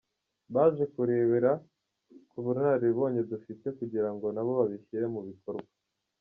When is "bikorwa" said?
5.29-5.69